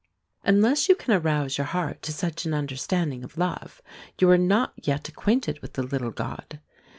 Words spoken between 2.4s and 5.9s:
an understanding of love, you are not yet acquainted with the